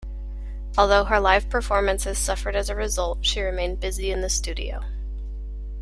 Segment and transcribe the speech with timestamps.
[0.79, 4.81] Although her live performances suffered as a result, she remained busy in the studio.